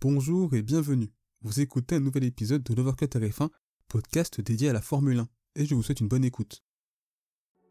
Bonjour 0.00 0.54
et 0.54 0.62
bienvenue. 0.62 1.10
Vous 1.42 1.58
écoutez 1.58 1.96
un 1.96 2.00
nouvel 2.00 2.22
épisode 2.22 2.62
de 2.62 2.72
l'Overcut 2.72 3.06
RF1, 3.06 3.48
podcast 3.88 4.40
dédié 4.40 4.68
à 4.68 4.72
la 4.72 4.80
Formule 4.80 5.18
1, 5.18 5.28
et 5.56 5.66
je 5.66 5.74
vous 5.74 5.82
souhaite 5.82 5.98
une 5.98 6.06
bonne 6.06 6.24
écoute. 6.24 6.62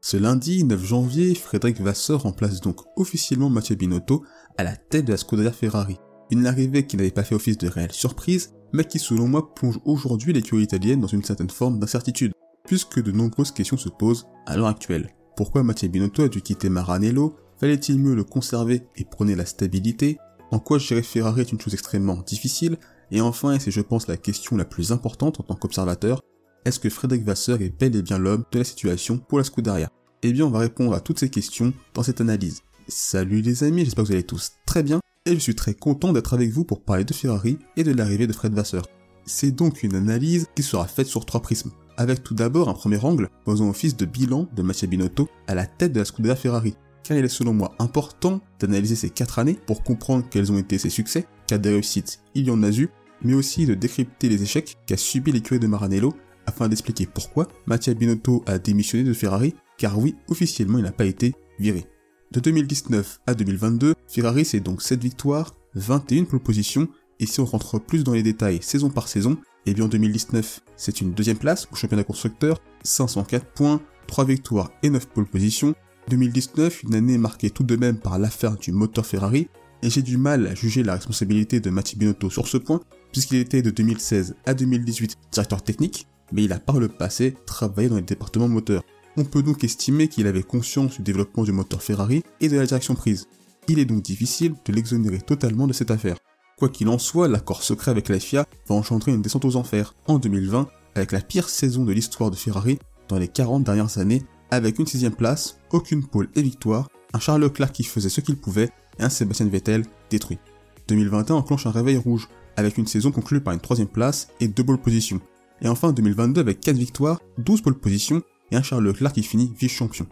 Ce 0.01 0.17
lundi 0.17 0.65
9 0.65 0.85
janvier, 0.85 1.35
Frédéric 1.35 1.79
Vasseur 1.79 2.23
remplace 2.23 2.59
donc 2.59 2.81
officiellement 2.97 3.49
Mathieu 3.49 3.77
Binotto 3.77 4.25
à 4.57 4.65
la 4.65 4.75
tête 4.75 5.05
de 5.05 5.11
la 5.11 5.17
Scuderia 5.17 5.53
Ferrari. 5.53 5.95
Une 6.29 6.47
arrivée 6.47 6.85
qui 6.85 6.97
n'avait 6.97 7.11
pas 7.11 7.23
fait 7.23 7.33
office 7.33 7.57
de 7.59 7.69
réelle 7.69 7.93
surprise, 7.93 8.53
mais 8.73 8.83
qui 8.83 8.99
selon 8.99 9.29
moi 9.29 9.55
plonge 9.55 9.79
aujourd'hui 9.85 10.33
l'écurie 10.33 10.63
italienne 10.63 10.99
dans 10.99 11.07
une 11.07 11.23
certaine 11.23 11.49
forme 11.49 11.79
d'incertitude, 11.79 12.33
puisque 12.65 13.01
de 13.01 13.13
nombreuses 13.13 13.53
questions 13.53 13.77
se 13.77 13.87
posent 13.87 14.27
à 14.45 14.57
l'heure 14.57 14.67
actuelle. 14.67 15.15
Pourquoi 15.37 15.63
Mathieu 15.63 15.87
Binotto 15.87 16.23
a 16.23 16.27
dû 16.27 16.41
quitter 16.41 16.67
Maranello? 16.67 17.37
Fallait-il 17.57 17.97
mieux 17.99 18.15
le 18.15 18.25
conserver 18.25 18.83
et 18.97 19.05
prôner 19.05 19.35
la 19.35 19.45
stabilité? 19.45 20.17
En 20.51 20.59
quoi 20.59 20.77
gérer 20.77 21.03
Ferrari 21.03 21.41
est 21.41 21.51
une 21.51 21.59
chose 21.59 21.73
extrêmement 21.73 22.23
difficile 22.25 22.77
Et 23.11 23.21
enfin, 23.21 23.53
et 23.53 23.59
c'est 23.59 23.71
je 23.71 23.81
pense 23.81 24.07
la 24.07 24.17
question 24.17 24.55
la 24.55 24.65
plus 24.65 24.91
importante 24.91 25.39
en 25.39 25.43
tant 25.43 25.55
qu'observateur, 25.55 26.21
est-ce 26.65 26.79
que 26.79 26.89
Frédéric 26.89 27.25
Vasseur 27.25 27.61
est 27.61 27.77
bel 27.77 27.95
et 27.95 28.01
bien 28.01 28.17
l'homme 28.17 28.43
de 28.51 28.59
la 28.59 28.65
situation 28.65 29.17
pour 29.17 29.37
la 29.37 29.43
Scuderia? 29.43 29.89
Eh 30.23 30.33
bien, 30.33 30.45
on 30.45 30.49
va 30.49 30.59
répondre 30.59 30.93
à 30.93 30.99
toutes 30.99 31.19
ces 31.19 31.29
questions 31.29 31.73
dans 31.93 32.03
cette 32.03 32.21
analyse. 32.21 32.61
Salut 32.87 33.41
les 33.41 33.63
amis, 33.63 33.85
j'espère 33.85 34.03
que 34.03 34.09
vous 34.09 34.13
allez 34.13 34.23
tous 34.23 34.53
très 34.65 34.83
bien, 34.83 34.99
et 35.25 35.33
je 35.33 35.39
suis 35.39 35.55
très 35.55 35.73
content 35.73 36.13
d'être 36.13 36.33
avec 36.33 36.49
vous 36.51 36.63
pour 36.63 36.81
parler 36.81 37.03
de 37.03 37.13
Ferrari 37.13 37.59
et 37.75 37.83
de 37.83 37.91
l'arrivée 37.91 38.27
de 38.27 38.33
Fred 38.33 38.53
Vasseur. 38.53 38.85
C'est 39.25 39.51
donc 39.51 39.83
une 39.83 39.95
analyse 39.95 40.47
qui 40.55 40.63
sera 40.63 40.87
faite 40.87 41.07
sur 41.07 41.25
trois 41.25 41.41
prismes, 41.41 41.71
avec 41.97 42.23
tout 42.23 42.33
d'abord 42.33 42.69
un 42.69 42.73
premier 42.73 43.03
angle 43.03 43.29
posant 43.43 43.69
office 43.69 43.97
de 43.97 44.05
bilan 44.05 44.47
de 44.55 44.61
Mattia 44.61 44.87
Binotto 44.87 45.29
à 45.47 45.55
la 45.55 45.65
tête 45.65 45.91
de 45.91 45.99
la 45.99 46.05
Scuderia 46.05 46.35
Ferrari, 46.35 46.75
car 47.07 47.17
il 47.17 47.23
est 47.23 47.29
selon 47.29 47.53
moi 47.53 47.73
important 47.79 48.41
d'analyser 48.59 48.95
ces 48.95 49.09
quatre 49.09 49.39
années 49.39 49.57
pour 49.65 49.81
comprendre 49.81 50.25
quels 50.29 50.51
ont 50.51 50.57
été 50.57 50.77
ses 50.77 50.89
succès, 50.89 51.25
car 51.47 51.57
des 51.57 51.69
réussites 51.69 52.19
il 52.35 52.47
y 52.47 52.51
en 52.51 52.63
a 52.63 52.69
eu, 52.69 52.89
mais 53.21 53.33
aussi 53.33 53.65
de 53.65 53.75
décrypter 53.75 54.27
les 54.27 54.43
échecs 54.43 54.75
qu'a 54.85 54.97
subi 54.97 55.31
l'écurie 55.31 55.59
de 55.59 55.67
Maranello 55.67 56.13
afin 56.45 56.67
d'expliquer 56.67 57.05
pourquoi 57.05 57.47
Mattia 57.65 57.93
Binotto 57.93 58.43
a 58.45 58.59
démissionné 58.59 59.05
de 59.05 59.13
Ferrari, 59.13 59.55
car 59.77 59.97
oui, 59.97 60.15
officiellement 60.27 60.79
il 60.79 60.83
n'a 60.83 60.91
pas 60.91 61.05
été 61.05 61.33
viré. 61.59 61.85
De 62.31 62.41
2019 62.41 63.21
à 63.25 63.33
2022, 63.33 63.95
Ferrari 64.07 64.43
c'est 64.43 64.59
donc 64.59 64.81
7 64.81 65.01
victoires, 65.01 65.55
21 65.75 66.25
pole 66.25 66.41
positions, 66.41 66.89
et 67.21 67.25
si 67.25 67.39
on 67.39 67.45
rentre 67.45 67.79
plus 67.79 68.03
dans 68.03 68.13
les 68.13 68.23
détails 68.23 68.59
saison 68.61 68.89
par 68.89 69.07
saison, 69.07 69.37
et 69.65 69.71
eh 69.71 69.73
bien 69.73 69.85
en 69.85 69.89
2019 69.89 70.61
c'est 70.75 70.99
une 70.99 71.13
deuxième 71.13 71.37
place 71.37 71.69
au 71.71 71.75
championnat 71.75 72.03
constructeur, 72.03 72.61
504 72.83 73.45
points, 73.53 73.81
3 74.07 74.25
victoires 74.25 74.71
et 74.83 74.89
9 74.89 75.07
pole 75.07 75.25
positions. 75.25 75.73
2019, 76.09 76.83
une 76.83 76.95
année 76.95 77.17
marquée 77.17 77.49
tout 77.49 77.63
de 77.63 77.75
même 77.75 77.99
par 77.99 78.17
l'affaire 78.17 78.55
du 78.57 78.71
moteur 78.71 79.05
Ferrari, 79.05 79.49
et 79.83 79.89
j'ai 79.89 80.01
du 80.01 80.17
mal 80.17 80.47
à 80.47 80.55
juger 80.55 80.83
la 80.83 80.93
responsabilité 80.93 81.59
de 81.59 81.69
Mattia 81.69 81.97
Binotto 81.97 82.29
sur 82.29 82.47
ce 82.47 82.57
point, 82.57 82.81
puisqu'il 83.11 83.37
était 83.37 83.61
de 83.61 83.69
2016 83.69 84.35
à 84.45 84.53
2018 84.53 85.17
directeur 85.31 85.61
technique, 85.61 86.07
mais 86.31 86.43
il 86.43 86.53
a 86.53 86.59
par 86.59 86.79
le 86.79 86.87
passé 86.87 87.35
travaillé 87.45 87.89
dans 87.89 87.97
les 87.97 88.01
départements 88.01 88.47
moteurs. 88.47 88.83
On 89.17 89.23
peut 89.23 89.43
donc 89.43 89.63
estimer 89.63 90.07
qu'il 90.07 90.27
avait 90.27 90.43
conscience 90.43 90.97
du 90.97 91.03
développement 91.03 91.43
du 91.43 91.51
moteur 91.51 91.81
Ferrari 91.81 92.23
et 92.39 92.49
de 92.49 92.57
la 92.57 92.65
direction 92.65 92.95
prise. 92.95 93.27
Il 93.67 93.79
est 93.79 93.85
donc 93.85 94.01
difficile 94.01 94.53
de 94.65 94.73
l'exonérer 94.73 95.19
totalement 95.19 95.67
de 95.67 95.73
cette 95.73 95.91
affaire. 95.91 96.17
Quoi 96.57 96.69
qu'il 96.69 96.89
en 96.89 96.97
soit, 96.97 97.27
l'accord 97.27 97.63
secret 97.63 97.91
avec 97.91 98.09
la 98.09 98.19
FIA 98.19 98.45
va 98.67 98.75
engendrer 98.75 99.11
une 99.11 99.21
descente 99.21 99.45
aux 99.45 99.57
enfers 99.57 99.93
en 100.07 100.17
2020, 100.19 100.67
avec 100.95 101.11
la 101.11 101.21
pire 101.21 101.49
saison 101.49 101.83
de 101.83 101.91
l'histoire 101.91 102.31
de 102.31 102.35
Ferrari 102.35 102.79
dans 103.09 103.19
les 103.19 103.27
40 103.27 103.63
dernières 103.63 103.97
années, 103.99 104.23
avec 104.51 104.79
une 104.79 104.87
sixième 104.87 105.15
place, 105.15 105.59
aucune 105.71 106.05
pole 106.05 106.29
et 106.35 106.41
victoire, 106.41 106.89
un 107.13 107.19
Charles 107.19 107.41
Leclerc 107.41 107.71
qui 107.71 107.83
faisait 107.83 108.09
ce 108.09 108.21
qu'il 108.21 108.37
pouvait 108.37 108.69
et 108.99 109.03
un 109.03 109.09
Sébastien 109.09 109.47
Vettel 109.47 109.83
détruit. 110.09 110.39
2021 110.87 111.35
enclenche 111.35 111.67
un 111.67 111.71
réveil 111.71 111.97
rouge, 111.97 112.27
avec 112.55 112.77
une 112.77 112.87
saison 112.87 113.11
conclue 113.11 113.41
par 113.41 113.53
une 113.53 113.59
troisième 113.59 113.87
place 113.87 114.29
et 114.39 114.47
deux 114.47 114.63
pole 114.63 114.79
positions. 114.79 115.21
Et 115.61 115.67
enfin 115.67 115.91
2022 115.91 116.41
avec 116.41 116.59
4 116.61 116.75
victoires, 116.75 117.19
12 117.37 117.61
pole 117.61 117.77
positions 117.77 118.23
et 118.51 118.55
un 118.55 118.63
Charles 118.63 118.83
Leclerc 118.83 119.13
qui 119.13 119.23
finit 119.23 119.53
vice-champion. 119.57 120.07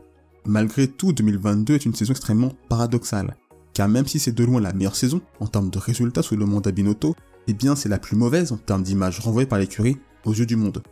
Malgré 0.45 0.87
tout, 0.87 1.11
2022 1.11 1.75
est 1.75 1.85
une 1.85 1.95
saison 1.95 2.11
extrêmement 2.11 2.51
paradoxale, 2.69 3.35
car 3.73 3.87
même 3.87 4.05
si 4.05 4.19
c'est 4.19 4.31
de 4.31 4.43
loin 4.43 4.61
la 4.61 4.73
meilleure 4.73 4.95
saison 4.95 5.21
en 5.39 5.47
termes 5.47 5.69
de 5.69 5.79
résultats 5.79 6.21
sous 6.21 6.35
le 6.35 6.45
mandat 6.45 6.71
Binotto, 6.71 7.15
eh 7.47 7.53
bien 7.53 7.75
c'est 7.75 7.89
la 7.89 7.99
plus 7.99 8.15
mauvaise 8.15 8.51
en 8.51 8.57
termes 8.57 8.83
d'image 8.83 9.19
renvoyée 9.19 9.47
par 9.47 9.59
l'écurie 9.59 9.97
aux 10.23 10.33
yeux 10.33 10.45
du 10.45 10.55
monde. 10.55 10.83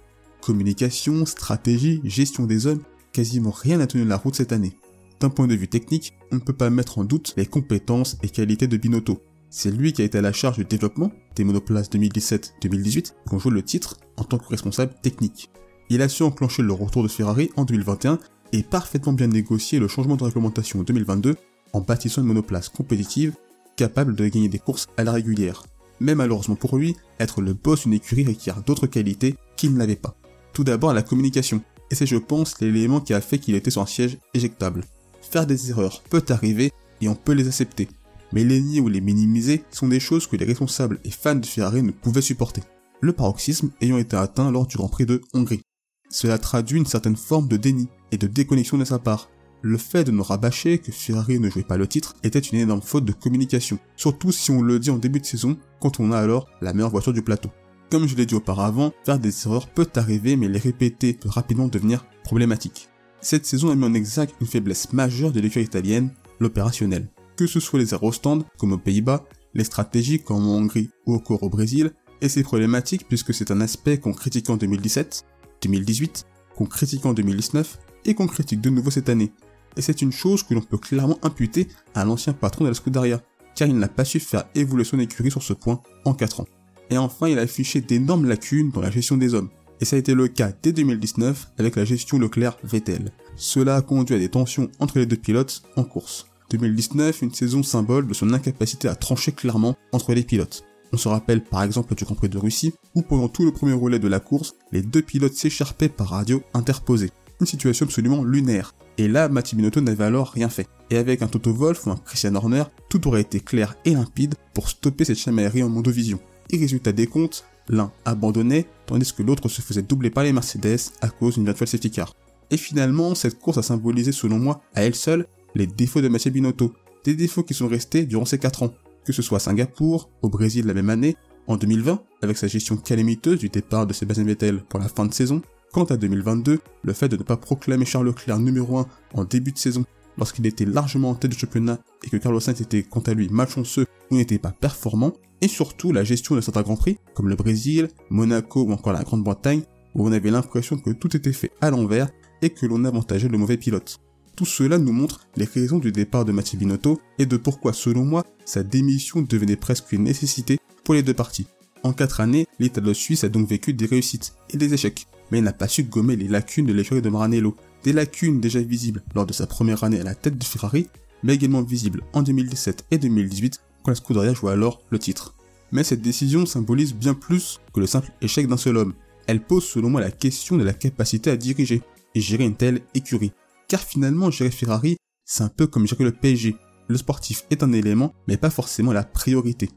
Communication, 0.42 1.26
stratégie, 1.26 2.02
gestion 2.04 2.46
des 2.46 2.68
hommes, 2.68 2.82
quasiment 3.14 3.52
rien 3.52 3.78
n'a 3.78 3.88
tenu 3.88 4.04
la 4.04 4.18
route 4.18 4.36
cette 4.36 4.52
année. 4.52 4.78
D'un 5.20 5.30
point 5.30 5.48
de 5.48 5.56
vue 5.56 5.70
technique, 5.70 6.14
on 6.32 6.36
ne 6.36 6.42
peut 6.42 6.52
pas 6.52 6.70
mettre 6.70 6.98
en 6.98 7.06
doute 7.06 7.34
les 7.38 7.46
compétences 7.46 8.18
et 8.24 8.30
qualités 8.30 8.68
de 8.68 8.76
Binotto. 8.76 9.22
C'est 9.50 9.72
lui 9.72 9.94
qui 9.94 10.02
a 10.02 10.06
été 10.06 10.18
à 10.18 10.22
la 10.22 10.34
charge 10.34 10.58
du 10.58 10.66
développement 10.66 11.12
des 11.36 11.44
monoplaces 11.44 11.90
2017-2018 11.92 13.14
pour 13.26 13.40
jouer 13.40 13.52
le 13.52 13.64
titre 13.64 14.00
en 14.18 14.24
tant 14.24 14.40
que 14.40 14.48
responsable 14.48 14.96
technique. 15.02 15.50
Il 15.90 16.02
a 16.02 16.10
su 16.10 16.24
enclencher 16.24 16.64
le 16.64 16.74
retour 16.74 17.04
de 17.04 17.08
Ferrari 17.08 17.52
en 17.56 17.64
2021 17.64 18.18
et 18.52 18.64
parfaitement 18.64 19.14
bien 19.14 19.28
négocier 19.28 19.80
le 19.80 19.88
changement 19.88 20.16
de 20.16 20.24
réglementation 20.24 20.80
en 20.80 20.84
2022 20.84 21.36
en 21.74 21.82
bâtissant 21.82 22.22
une 22.22 22.28
monoplace 22.28 22.70
compétitive 22.70 23.36
capable 23.76 24.16
de 24.16 24.28
gagner 24.28 24.50
des 24.50 24.60
courses 24.60 24.88
à 24.98 25.04
la 25.04 25.12
régulière. 25.12 25.64
Mais 26.00 26.16
malheureusement 26.16 26.56
pour 26.56 26.78
lui, 26.78 26.96
être 27.20 27.42
le 27.42 27.54
boss 27.54 27.84
d'une 27.84 27.94
écurie 27.94 28.26
requiert 28.26 28.62
d'autres 28.64 28.88
qualités 28.88 29.36
qu'il 29.56 29.76
n'avait 29.76 29.96
pas. 29.96 30.16
Tout 30.54 30.64
d'abord 30.64 30.94
la 30.94 31.04
communication, 31.04 31.62
et 31.94 31.96
c'est 31.96 32.08
je 32.08 32.18
pense 32.18 32.60
l'élément 32.60 33.02
qui 33.02 33.14
a 33.14 33.22
fait 33.22 33.38
qu'il 33.38 33.54
était 33.54 33.78
un 33.78 33.86
siège 33.86 34.18
éjectable. 34.34 34.84
Faire 35.22 35.46
des 35.46 35.70
erreurs 35.70 36.02
peut 36.10 36.26
arriver 36.30 36.72
et 37.02 37.08
on 37.08 37.14
peut 37.14 37.34
les 37.34 37.48
accepter, 37.48 37.88
mais 38.32 38.44
les 38.44 38.62
nier 38.62 38.80
ou 38.80 38.88
les 38.88 39.00
minimiser 39.00 39.64
sont 39.70 39.88
des 39.88 40.00
choses 40.00 40.26
que 40.26 40.36
les 40.36 40.46
responsables 40.46 41.00
et 41.04 41.12
fans 41.12 41.36
de 41.36 41.46
Ferrari 41.46 41.84
ne 41.84 41.92
pouvaient 41.92 42.24
supporter. 42.24 42.64
Le 43.00 43.14
paroxysme 43.14 43.70
ayant 43.80 44.00
été 44.00 44.16
atteint 44.16 44.50
lors 44.50 44.66
du 44.66 44.76
Grand 44.76 44.88
Prix 44.88 45.06
de 45.06 45.22
Hongrie. 45.36 45.62
Cela 46.10 46.40
traduit 46.40 46.80
une 46.80 46.88
certaine 46.88 47.16
forme 47.16 47.48
de 47.48 47.58
déni 47.58 47.88
et 48.12 48.18
de 48.18 48.26
déconnexion 48.26 48.80
de 48.80 48.86
sa 48.86 48.98
part. 48.98 49.30
Le 49.62 49.78
fait 49.78 50.04
de 50.04 50.10
nous 50.10 50.24
rabâcher 50.24 50.80
que 50.80 50.92
Ferrari 50.92 51.40
ne 51.40 51.52
jouait 51.52 51.62
pas 51.62 51.78
le 51.78 51.86
titre 51.86 52.16
était 52.24 52.40
une 52.40 52.58
énorme 52.58 52.82
faute 52.82 53.06
de 53.06 53.14
communication, 53.14 53.78
surtout 53.98 54.32
si 54.32 54.50
on 54.50 54.64
le 54.64 54.80
dit 54.80 54.90
en 54.90 54.98
début 54.98 55.20
de 55.20 55.28
saison 55.28 55.58
quand 55.80 56.00
on 56.00 56.12
a 56.12 56.18
alors 56.18 56.48
la 56.60 56.74
meilleure 56.74 56.90
voiture 56.90 57.14
du 57.14 57.22
plateau. 57.22 57.52
Comme 57.94 58.08
je 58.08 58.16
l'ai 58.16 58.26
dit 58.26 58.34
auparavant, 58.34 58.92
faire 59.06 59.20
des 59.20 59.46
erreurs 59.46 59.68
peut 59.68 59.88
arriver 59.98 60.36
mais 60.36 60.48
les 60.48 60.58
répéter 60.58 61.14
peut 61.14 61.30
rapidement 61.30 61.68
devenir 61.68 62.04
problématique. 62.24 62.90
Cette 63.22 63.46
saison 63.46 63.70
a 63.70 63.76
mis 63.76 63.86
en 63.86 63.94
exergue 63.94 64.32
une 64.42 64.48
faiblesse 64.48 64.94
majeure 64.94 65.32
de 65.32 65.40
l'équipe 65.40 65.62
italienne, 65.62 66.10
l'opérationnel. 66.40 67.08
Que 67.38 67.46
ce 67.46 67.60
soit 67.60 67.78
les 67.78 67.94
aérostands, 67.94 68.40
comme 68.58 68.72
aux 68.72 68.80
Pays-Bas, 68.80 69.26
les 69.54 69.64
stratégies 69.64 70.20
comme 70.20 70.38
en 70.38 70.56
Hongrie 70.56 70.90
ou 71.06 71.14
encore 71.14 71.44
au 71.44 71.50
Brésil, 71.50 71.92
et 72.20 72.30
c'est 72.30 72.42
problématique 72.42 73.08
puisque 73.08 73.32
c'est 73.32 73.52
un 73.52 73.62
aspect 73.62 74.00
qu'on 74.00 74.14
critique 74.14 74.50
en 74.50 74.58
2017, 74.58 75.24
2018, 75.62 76.26
qu'on 76.56 76.66
critique 76.66 77.06
en 77.06 77.14
2019 77.14 77.78
et 78.06 78.16
qu'on 78.16 78.26
critique 78.26 78.62
de 78.62 78.72
nouveau 78.72 78.90
cette 78.90 79.10
année. 79.10 79.32
Et 79.78 79.84
c'est 79.84 80.02
une 80.02 80.12
chose 80.12 80.42
que 80.42 80.56
l'on 80.56 80.62
peut 80.62 80.80
clairement 80.80 81.20
imputer 81.22 81.68
à 81.94 82.06
l'ancien 82.06 82.34
patron 82.34 82.64
de 82.64 82.70
la 82.70 82.74
Scuderia, 82.74 83.22
car 83.54 83.68
il 83.68 83.78
n'a 83.78 83.88
pas 83.88 84.04
su 84.04 84.20
faire 84.20 84.46
évoluer 84.56 84.84
son 84.84 84.98
écurie 84.98 85.30
sur 85.30 85.44
ce 85.44 85.54
point 85.54 85.80
en 86.06 86.16
4 86.16 86.40
ans. 86.40 86.48
Et 86.94 86.98
enfin, 87.00 87.28
il 87.28 87.40
a 87.40 87.42
affiché 87.42 87.82
d'énormes 87.82 88.28
lacunes 88.28 88.70
dans 88.70 88.80
la 88.80 88.92
gestion 88.92 89.18
des 89.18 89.34
hommes. 89.34 89.50
Et 89.82 89.86
ça 89.86 89.96
a 89.96 90.00
été 90.00 90.14
le 90.14 90.28
cas 90.28 90.52
dès 90.62 90.74
2019 90.74 91.54
avec 91.58 91.76
la 91.76 91.86
gestion 91.86 92.20
Leclerc-Vettel. 92.20 93.12
Cela 93.36 93.78
a 93.78 93.82
conduit 93.82 94.16
à 94.16 94.20
des 94.20 94.30
tensions 94.30 94.70
entre 94.80 95.00
les 95.00 95.08
deux 95.08 95.18
pilotes 95.18 95.64
en 95.76 95.86
course. 95.86 96.28
2019, 96.52 97.24
une 97.24 97.34
saison 97.34 97.64
symbole 97.64 98.06
de 98.06 98.14
son 98.14 98.32
incapacité 98.32 98.88
à 98.88 98.94
trancher 98.94 99.32
clairement 99.32 99.76
entre 99.92 100.14
les 100.14 100.22
pilotes. 100.22 100.64
On 100.92 100.98
se 100.98 101.08
rappelle 101.08 101.44
par 101.44 101.64
exemple 101.64 101.96
du 101.96 102.06
Grand 102.06 102.14
Prix 102.14 102.30
de 102.30 102.38
Russie, 102.38 102.76
où 102.94 103.02
pendant 103.02 103.28
tout 103.28 103.44
le 103.44 103.52
premier 103.52 103.74
relais 103.74 103.98
de 103.98 104.08
la 104.08 104.20
course, 104.20 104.54
les 104.72 104.84
deux 104.84 105.02
pilotes 105.02 105.34
s'écharpaient 105.34 105.90
par 105.90 106.10
radio 106.10 106.44
interposée. 106.54 107.10
Une 107.42 107.48
situation 107.48 107.88
absolument 107.88 108.24
lunaire. 108.24 108.76
Et 109.00 109.08
là, 109.08 109.30
Mathieu 109.30 109.58
Binotto 109.58 109.82
n'avait 109.82 110.04
alors 110.04 110.30
rien 110.30 110.50
fait. 110.50 110.68
Et 110.92 110.98
avec 110.98 111.24
un 111.24 111.28
Toto 111.28 111.52
Wolff 111.52 111.88
ou 111.88 111.90
un 111.90 111.98
Christian 111.98 112.36
Horner, 112.36 112.66
tout 112.88 113.08
aurait 113.08 113.22
été 113.22 113.40
clair 113.40 113.76
et 113.84 113.96
limpide 113.96 114.36
pour 114.54 114.70
stopper 114.70 115.06
cette 115.06 115.18
chamaillerie 115.18 115.64
en 115.64 115.70
mondovision. 115.70 116.20
Et 116.54 116.58
résultat 116.58 116.92
des 116.92 117.08
comptes, 117.08 117.46
l'un 117.68 117.92
abandonnait, 118.06 118.68
tandis 118.86 119.12
que 119.12 119.24
l'autre 119.24 119.50
se 119.50 119.62
faisait 119.62 119.82
doubler 119.82 120.12
par 120.12 120.24
les 120.24 120.32
Mercedes 120.32 120.92
à 121.02 121.10
cause 121.10 121.34
d'une 121.34 121.46
virtuelle 121.46 121.68
safety 121.68 121.90
car. 121.90 122.14
Et 122.52 122.58
finalement, 122.58 123.16
cette 123.16 123.40
course 123.40 123.58
a 123.58 123.64
symbolisé 123.64 124.12
selon 124.12 124.38
moi, 124.38 124.62
à 124.76 124.84
elle 124.84 124.94
seule, 124.94 125.26
les 125.56 125.66
défauts 125.66 126.02
de 126.02 126.10
Mathieu 126.10 126.30
Binotto, 126.30 126.72
des 127.06 127.16
défauts 127.16 127.42
qui 127.42 127.56
sont 127.56 127.68
restés 127.68 128.06
durant 128.06 128.26
ces 128.26 128.38
4 128.38 128.62
ans, 128.62 128.74
que 129.04 129.14
ce 129.14 129.24
soit 129.24 129.38
à 129.38 129.40
Singapour, 129.40 130.12
au 130.22 130.30
Brésil 130.30 130.68
la 130.68 130.76
même 130.76 130.92
année, 130.92 131.18
en 131.48 131.58
2020, 131.58 132.04
avec 132.22 132.38
sa 132.38 132.48
gestion 132.48 132.78
calamiteuse 132.78 133.40
du 133.40 133.50
départ 133.50 133.88
de 133.88 133.94
Sébastien 133.94 134.24
Vettel 134.24 134.62
pour 134.70 134.80
la 134.80 134.90
fin 134.90 135.08
de 135.08 135.14
saison, 135.14 135.42
quant 135.72 135.86
à 135.86 135.98
2022, 135.98 136.60
le 136.84 136.94
fait 136.94 137.10
de 137.10 137.18
ne 137.18 137.24
pas 137.24 137.36
proclamer 137.36 137.86
Charles 137.86 138.06
Leclerc 138.06 138.38
numéro 138.38 138.78
1 138.78 138.86
en 139.16 139.26
début 139.26 139.54
de 139.54 139.58
saison, 139.58 139.86
lorsqu'il 140.18 140.46
était 140.46 140.66
largement 140.66 141.12
en 141.12 141.16
tête 141.16 141.32
du 141.32 141.38
championnat 141.38 141.80
et 142.04 142.10
que 142.10 142.18
Carlos 142.18 142.40
Sainz 142.40 142.62
était 142.62 142.84
quant 142.84 143.02
à 143.02 143.14
lui 143.14 143.30
malchanceux 143.30 143.86
ou 144.12 144.16
n'était 144.16 144.40
pas 144.40 144.52
performant, 144.52 145.14
et 145.42 145.48
surtout 145.48 145.92
la 145.92 146.04
gestion 146.04 146.36
de 146.36 146.42
certains 146.42 146.62
grands 146.62 146.78
prix, 146.78 146.98
comme 147.14 147.30
le 147.30 147.36
Brésil, 147.36 147.90
Monaco 148.10 148.64
ou 148.64 148.72
encore 148.72 148.94
la 148.94 149.04
Grande-Bretagne, 149.04 149.64
où 149.96 150.08
on 150.08 150.12
avait 150.12 150.32
l'impression 150.32 150.78
que 150.78 150.92
tout 150.92 151.16
était 151.16 151.34
fait 151.34 151.52
à 151.62 151.70
l'envers 151.70 152.10
et 152.42 152.50
que 152.50 152.66
l'on 152.66 152.86
avantageait 152.86 153.28
le 153.28 153.38
mauvais 153.38 153.58
pilote. 153.58 154.00
Tout 154.36 154.46
cela 154.46 154.80
nous 154.80 154.94
montre 154.94 155.28
les 155.36 155.46
raisons 155.46 155.78
du 155.78 155.92
départ 155.92 156.26
de 156.26 156.32
Mathieu 156.32 156.58
Binotto 156.58 157.00
et 157.20 157.26
de 157.26 157.38
pourquoi, 157.38 157.72
selon 157.72 158.04
moi, 158.04 158.24
sa 158.46 158.64
démission 158.64 159.22
devenait 159.22 159.56
presque 159.56 159.92
une 159.92 160.04
nécessité 160.04 160.58
pour 160.84 160.96
les 160.96 161.04
deux 161.04 161.14
parties. 161.14 161.48
En 161.84 161.94
quatre 161.94 162.22
années, 162.22 162.48
l'Italo-Suisse 162.60 163.26
a 163.26 163.30
donc 163.30 163.48
vécu 163.48 163.74
des 163.74 163.86
réussites 163.86 164.34
et 164.50 164.58
des 164.58 164.74
échecs, 164.74 165.06
mais 165.30 165.40
il 165.40 165.44
n'a 165.44 165.54
pas 165.54 165.68
su 165.68 165.84
gommer 165.84 166.16
les 166.16 166.28
lacunes 166.28 166.66
de 166.66 166.74
l'écurie 166.74 167.02
de 167.02 167.10
Maranello, 167.10 167.56
des 167.84 167.94
lacunes 167.94 168.42
déjà 168.42 168.60
visibles 168.60 169.04
lors 169.16 169.26
de 169.26 169.34
sa 169.34 169.48
première 169.48 169.84
année 169.84 170.00
à 170.00 170.04
la 170.04 170.16
tête 170.16 170.38
de 170.38 170.44
Ferrari, 170.44 170.88
mais 171.24 171.36
également 171.36 171.62
visibles 171.62 172.04
en 172.14 172.22
2017 172.22 172.86
et 172.92 172.98
2018 172.98 173.62
quand 173.84 173.92
la 173.92 173.96
Scuderia 173.96 174.34
jouait 174.34 174.52
alors 174.52 174.82
le 174.90 175.00
titre. 175.00 175.36
Mais 175.72 175.84
cette 175.84 176.02
décision 176.02 176.46
symbolise 176.46 176.94
bien 176.94 177.14
plus 177.14 177.60
que 177.74 177.80
le 177.80 177.88
simple 177.88 178.12
échec 178.22 178.48
d'un 178.48 178.58
seul 178.58 178.78
homme. 178.78 178.94
Elle 179.28 179.44
pose 179.44 179.66
selon 179.66 179.90
moi 179.90 180.02
la 180.02 180.12
question 180.12 180.58
de 180.58 180.64
la 180.64 180.74
capacité 180.74 181.32
à 181.32 181.38
diriger 181.38 181.82
et 182.16 182.22
gérer 182.22 182.44
une 182.44 182.56
telle 182.56 182.82
écurie. 182.94 183.32
Car 183.68 183.82
finalement, 183.82 184.30
gérer 184.30 184.52
Ferrari, 184.52 184.98
c'est 185.26 185.44
un 185.44 185.50
peu 185.50 185.68
comme 185.68 185.88
gérer 185.88 186.04
le 186.04 186.12
PSG. 186.12 186.56
Le 186.88 186.98
sportif 186.98 187.46
est 187.50 187.64
un 187.64 187.72
élément, 187.72 188.14
mais 188.28 188.38
pas 188.38 188.50
forcément 188.50 188.94
la 188.94 189.04
priorité. 189.04 189.70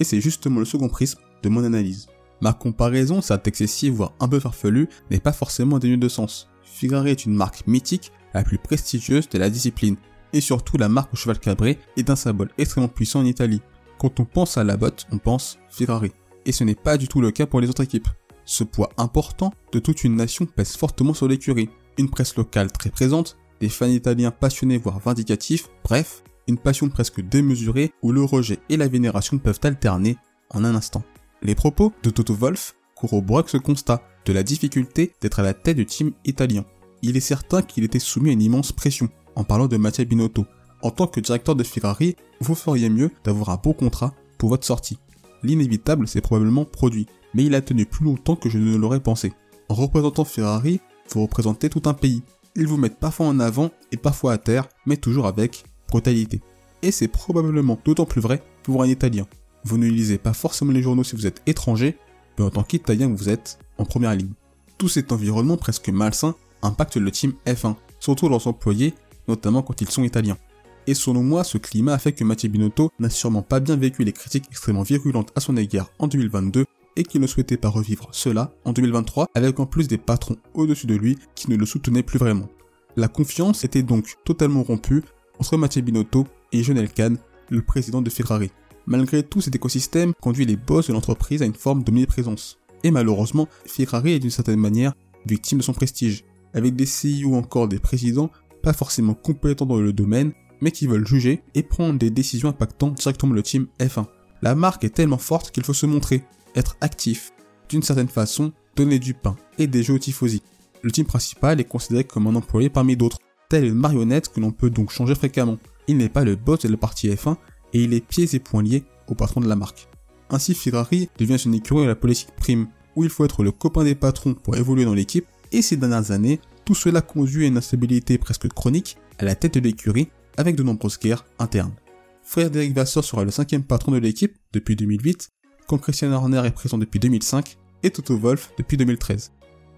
Et 0.00 0.04
c'est 0.04 0.20
justement 0.20 0.58
le 0.58 0.66
second 0.66 0.88
prisme 0.88 1.20
de 1.42 1.48
mon 1.48 1.62
analyse. 1.62 2.08
Ma 2.40 2.52
comparaison, 2.52 3.20
certes 3.22 3.46
excessive 3.46 3.94
voire 3.94 4.14
un 4.18 4.28
peu 4.28 4.40
farfelue, 4.40 4.88
n'est 5.10 5.20
pas 5.20 5.32
forcément 5.32 5.78
dénuée 5.78 5.98
de 5.98 6.08
sens. 6.08 6.48
Ferrari 6.64 7.10
est 7.10 7.24
une 7.24 7.34
marque 7.34 7.66
mythique, 7.66 8.12
la 8.32 8.42
plus 8.42 8.58
prestigieuse 8.58 9.28
de 9.28 9.38
la 9.38 9.50
discipline, 9.50 9.96
et 10.32 10.40
surtout 10.40 10.76
la 10.76 10.88
marque 10.88 11.12
au 11.12 11.16
cheval 11.16 11.38
cabré 11.38 11.78
est 11.96 12.10
un 12.10 12.16
symbole 12.16 12.50
extrêmement 12.58 12.88
puissant 12.88 13.20
en 13.20 13.24
Italie. 13.24 13.62
Quand 13.98 14.18
on 14.20 14.24
pense 14.24 14.58
à 14.58 14.64
la 14.64 14.76
botte, 14.76 15.06
on 15.12 15.18
pense 15.18 15.58
Ferrari. 15.70 16.12
Et 16.44 16.52
ce 16.52 16.64
n'est 16.64 16.74
pas 16.74 16.98
du 16.98 17.08
tout 17.08 17.20
le 17.20 17.30
cas 17.30 17.46
pour 17.46 17.60
les 17.60 17.68
autres 17.68 17.84
équipes. 17.84 18.08
Ce 18.44 18.64
poids 18.64 18.90
important 18.98 19.52
de 19.72 19.78
toute 19.78 20.04
une 20.04 20.16
nation 20.16 20.44
pèse 20.44 20.76
fortement 20.76 21.14
sur 21.14 21.28
l'écurie. 21.28 21.70
Une 21.96 22.10
presse 22.10 22.36
locale 22.36 22.70
très 22.72 22.90
présente, 22.90 23.38
des 23.60 23.68
fans 23.68 23.86
italiens 23.86 24.32
passionnés 24.32 24.76
voire 24.76 24.98
vindicatifs, 24.98 25.68
bref, 25.84 26.22
une 26.48 26.58
passion 26.58 26.88
presque 26.88 27.20
démesurée 27.22 27.92
où 28.02 28.12
le 28.12 28.22
rejet 28.22 28.58
et 28.68 28.76
la 28.76 28.88
vénération 28.88 29.38
peuvent 29.38 29.60
alterner 29.62 30.16
en 30.50 30.64
un 30.64 30.74
instant. 30.74 31.04
Les 31.42 31.54
propos 31.54 31.92
de 32.02 32.10
Toto 32.10 32.34
Wolff 32.34 32.74
corroborent 32.96 33.48
ce 33.48 33.56
constat 33.56 34.02
de 34.24 34.32
la 34.32 34.42
difficulté 34.42 35.12
d'être 35.20 35.40
à 35.40 35.42
la 35.42 35.54
tête 35.54 35.76
du 35.76 35.86
team 35.86 36.12
italien. 36.24 36.64
Il 37.02 37.16
est 37.16 37.20
certain 37.20 37.62
qu'il 37.62 37.84
était 37.84 37.98
soumis 37.98 38.30
à 38.30 38.32
une 38.32 38.42
immense 38.42 38.72
pression, 38.72 39.08
en 39.36 39.44
parlant 39.44 39.66
de 39.66 39.76
Mattia 39.76 40.04
Binotto. 40.04 40.46
En 40.82 40.90
tant 40.90 41.06
que 41.06 41.20
directeur 41.20 41.56
de 41.56 41.64
Ferrari, 41.64 42.16
vous 42.40 42.54
feriez 42.54 42.88
mieux 42.88 43.10
d'avoir 43.24 43.50
un 43.50 43.60
bon 43.62 43.72
contrat 43.72 44.14
pour 44.38 44.48
votre 44.48 44.66
sortie. 44.66 44.98
L'inévitable 45.42 46.08
s'est 46.08 46.20
probablement 46.20 46.64
produit, 46.64 47.06
mais 47.34 47.44
il 47.44 47.54
a 47.54 47.60
tenu 47.60 47.84
plus 47.86 48.04
longtemps 48.04 48.36
que 48.36 48.48
je 48.48 48.58
ne 48.58 48.76
l'aurais 48.76 49.00
pensé. 49.00 49.32
En 49.68 49.74
représentant 49.74 50.24
Ferrari, 50.24 50.80
vous 51.10 51.22
représentez 51.22 51.68
tout 51.68 51.82
un 51.86 51.94
pays. 51.94 52.22
Ils 52.56 52.66
vous 52.66 52.76
mettent 52.76 52.98
parfois 52.98 53.26
en 53.26 53.40
avant 53.40 53.70
et 53.92 53.96
parfois 53.96 54.32
à 54.32 54.38
terre, 54.38 54.68
mais 54.86 54.96
toujours 54.96 55.26
avec 55.26 55.64
brutalité. 55.88 56.40
Et 56.82 56.90
c'est 56.90 57.08
probablement 57.08 57.78
d'autant 57.84 58.06
plus 58.06 58.20
vrai 58.20 58.42
pour 58.62 58.82
un 58.82 58.86
Italien. 58.86 59.26
Vous 59.64 59.78
ne 59.78 59.86
lisez 59.86 60.18
pas 60.18 60.32
forcément 60.32 60.72
les 60.72 60.82
journaux 60.82 61.04
si 61.04 61.16
vous 61.16 61.26
êtes 61.26 61.42
étranger, 61.46 61.96
mais 62.38 62.44
en 62.44 62.50
tant 62.50 62.62
qu'Italien 62.62 63.08
vous 63.08 63.28
êtes 63.28 63.58
en 63.78 63.84
première 63.84 64.14
ligne. 64.14 64.32
Tout 64.78 64.88
cet 64.88 65.12
environnement 65.12 65.56
presque 65.56 65.88
malsain 65.88 66.34
impacte 66.62 66.96
le 66.96 67.10
team 67.10 67.34
F1, 67.46 67.76
surtout 68.00 68.28
leurs 68.28 68.46
employés, 68.46 68.94
notamment 69.28 69.62
quand 69.62 69.80
ils 69.80 69.90
sont 69.90 70.02
italiens. 70.02 70.38
Et 70.86 70.94
selon 70.94 71.22
moi, 71.22 71.44
ce 71.44 71.58
climat 71.58 71.94
a 71.94 71.98
fait 71.98 72.12
que 72.12 72.24
Mathieu 72.24 72.48
Binotto 72.48 72.90
n'a 72.98 73.10
sûrement 73.10 73.42
pas 73.42 73.60
bien 73.60 73.76
vécu 73.76 74.04
les 74.04 74.12
critiques 74.12 74.46
extrêmement 74.50 74.82
virulentes 74.82 75.32
à 75.34 75.40
son 75.40 75.56
égard 75.56 75.90
en 75.98 76.08
2022 76.08 76.66
et 76.96 77.02
qu'il 77.02 77.20
ne 77.20 77.26
souhaitait 77.26 77.56
pas 77.56 77.68
revivre 77.68 78.08
cela 78.12 78.52
en 78.64 78.72
2023 78.72 79.28
avec 79.34 79.58
en 79.58 79.66
plus 79.66 79.88
des 79.88 79.98
patrons 79.98 80.36
au-dessus 80.52 80.86
de 80.86 80.94
lui 80.94 81.18
qui 81.34 81.50
ne 81.50 81.56
le 81.56 81.66
soutenaient 81.66 82.02
plus 82.02 82.18
vraiment. 82.18 82.48
La 82.96 83.08
confiance 83.08 83.64
était 83.64 83.82
donc 83.82 84.14
totalement 84.24 84.62
rompue 84.62 85.02
entre 85.38 85.56
Mathieu 85.56 85.82
Binotto 85.82 86.26
et 86.52 86.62
Jonel 86.62 86.92
Kahn, 86.92 87.16
le 87.50 87.62
président 87.62 88.02
de 88.02 88.10
Ferrari. 88.10 88.50
Malgré 88.86 89.22
tout, 89.22 89.40
cet 89.40 89.56
écosystème 89.56 90.12
conduit 90.20 90.44
les 90.44 90.56
boss 90.56 90.88
de 90.88 90.92
l'entreprise 90.92 91.42
à 91.42 91.46
une 91.46 91.54
forme 91.54 91.82
d'omniprésence. 91.82 92.58
Et 92.84 92.92
malheureusement, 92.92 93.48
Ferrari 93.66 94.12
est 94.12 94.20
d'une 94.20 94.30
certaine 94.30 94.60
manière 94.60 94.94
victime 95.26 95.58
de 95.58 95.64
son 95.64 95.72
prestige, 95.72 96.24
avec 96.52 96.76
des 96.76 96.84
CEO 96.84 97.30
ou 97.30 97.34
encore 97.34 97.66
des 97.66 97.80
présidents 97.80 98.30
pas 98.62 98.72
forcément 98.72 99.14
compétents 99.14 99.66
dans 99.66 99.80
le 99.80 99.92
domaine, 99.92 100.32
mais 100.60 100.70
qui 100.70 100.86
veulent 100.86 101.06
juger 101.06 101.42
et 101.54 101.62
prendre 101.62 101.98
des 101.98 102.10
décisions 102.10 102.48
impactant 102.48 102.88
directement 102.88 103.34
le 103.34 103.42
team 103.42 103.66
F1. 103.78 104.06
La 104.40 104.54
marque 104.54 104.84
est 104.84 104.94
tellement 104.94 105.18
forte 105.18 105.50
qu'il 105.50 105.64
faut 105.64 105.74
se 105.74 105.86
montrer, 105.86 106.24
être 106.54 106.76
actif, 106.80 107.32
d'une 107.68 107.82
certaine 107.82 108.08
façon, 108.08 108.52
donner 108.74 108.98
du 108.98 109.12
pain 109.12 109.36
et 109.58 109.66
des 109.66 109.82
jeux 109.82 109.94
aux 109.94 109.98
tifosi. 109.98 110.42
Le 110.82 110.90
team 110.90 111.04
principal 111.04 111.60
est 111.60 111.64
considéré 111.64 112.04
comme 112.04 112.26
un 112.26 112.34
employé 112.34 112.70
parmi 112.70 112.96
d'autres, 112.96 113.18
tel 113.50 113.64
une 113.64 113.74
marionnette 113.74 114.32
que 114.32 114.40
l'on 114.40 114.50
peut 114.50 114.70
donc 114.70 114.90
changer 114.90 115.14
fréquemment. 115.14 115.58
Il 115.86 115.98
n'est 115.98 116.08
pas 116.08 116.24
le 116.24 116.36
boss 116.36 116.60
de 116.60 116.68
la 116.68 116.76
partie 116.76 117.08
F1 117.08 117.36
et 117.74 117.84
il 117.84 117.92
est 117.92 118.06
pieds 118.06 118.34
et 118.34 118.38
poings 118.38 118.62
liés 118.62 118.84
au 119.08 119.14
patron 119.14 119.40
de 119.40 119.48
la 119.48 119.56
marque. 119.56 119.88
Ainsi 120.30 120.54
Ferrari 120.54 121.08
devient 121.18 121.36
une 121.36 121.54
écurie 121.54 121.84
à 121.84 121.88
la 121.88 121.94
politique 121.94 122.34
prime, 122.36 122.68
où 122.96 123.04
il 123.04 123.10
faut 123.10 123.24
être 123.24 123.42
le 123.42 123.52
copain 123.52 123.84
des 123.84 123.94
patrons 123.94 124.34
pour 124.34 124.56
évoluer 124.56 124.84
dans 124.84 124.94
l'équipe, 124.94 125.26
et 125.52 125.62
ces 125.62 125.76
dernières 125.76 126.10
années, 126.10 126.40
tout 126.64 126.74
cela 126.74 127.00
conduit 127.00 127.44
à 127.44 127.48
une 127.48 127.58
instabilité 127.58 128.18
presque 128.18 128.48
chronique 128.48 128.96
à 129.18 129.24
la 129.24 129.34
tête 129.34 129.54
de 129.54 129.60
l'écurie, 129.60 130.08
avec 130.36 130.56
de 130.56 130.62
nombreuses 130.62 130.98
guerres 130.98 131.24
internes. 131.38 131.74
Frédéric 132.22 132.74
Vasseur 132.74 133.04
sera 133.04 133.24
le 133.24 133.30
cinquième 133.30 133.62
patron 133.62 133.92
de 133.92 133.98
l'équipe 133.98 134.36
depuis 134.52 134.76
2008, 134.76 135.30
quand 135.66 135.78
Christian 135.78 136.12
Horner 136.12 136.42
est 136.46 136.50
présent 136.50 136.78
depuis 136.78 136.98
2005, 136.98 137.56
et 137.82 137.90
Toto 137.90 138.16
Wolff 138.16 138.50
depuis 138.58 138.76
2013. 138.76 139.30